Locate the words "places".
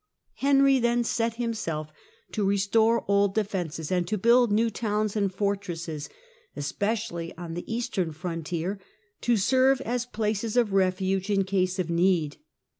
10.07-10.57